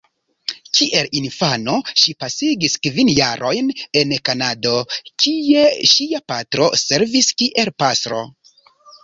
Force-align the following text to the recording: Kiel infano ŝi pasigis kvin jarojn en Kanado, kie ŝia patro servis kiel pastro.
Kiel 0.77 1.09
infano 1.17 1.75
ŝi 2.03 2.15
pasigis 2.23 2.77
kvin 2.87 3.11
jarojn 3.19 3.69
en 4.01 4.15
Kanado, 4.31 4.73
kie 5.25 5.67
ŝia 5.93 6.23
patro 6.35 6.73
servis 6.87 7.31
kiel 7.45 7.73
pastro. 7.85 8.25